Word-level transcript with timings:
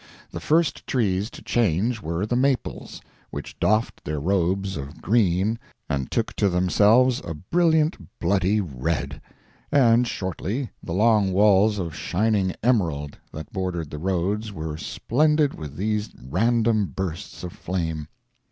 The 0.31 0.39
first 0.39 0.87
trees 0.87 1.29
to 1.29 1.43
change 1.43 2.01
were 2.01 2.25
the 2.25 2.35
maples, 2.35 3.01
which 3.29 3.59
doffed 3.59 4.03
their 4.03 4.19
robes 4.19 4.75
of 4.75 4.99
green 4.99 5.59
and 5.87 6.09
took 6.09 6.35
to 6.37 6.49
themselves 6.49 7.21
a 7.23 7.35
brilliant 7.35 8.09
bloody 8.17 8.59
red—and 8.61 10.07
shortly 10.07 10.71
the 10.81 10.93
long 10.95 11.31
walls 11.33 11.77
of 11.77 11.93
shining 11.95 12.55
emerald 12.63 13.19
that 13.31 13.53
bordered 13.53 13.91
the 13.91 13.99
roads 13.99 14.51
were 14.51 14.75
splendid 14.75 15.53
with 15.53 15.75
these 15.75 16.09
random 16.19 16.87
bursts 16.87 17.43
of 17.43 17.53
flame. 17.53 18.07